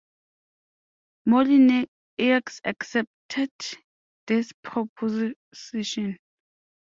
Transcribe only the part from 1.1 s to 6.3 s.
Molyneux accepted this proposition.